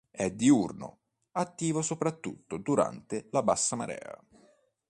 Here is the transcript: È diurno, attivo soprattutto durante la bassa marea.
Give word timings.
È 0.09 0.31
diurno, 0.31 1.01
attivo 1.33 1.83
soprattutto 1.83 2.57
durante 2.57 3.27
la 3.29 3.43
bassa 3.43 3.75
marea. 3.75 4.19